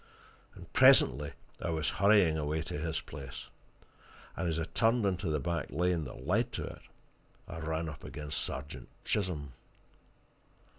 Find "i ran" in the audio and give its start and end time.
7.47-7.87